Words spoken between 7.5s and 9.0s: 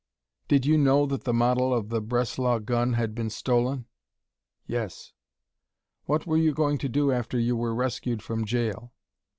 were rescued from jail?"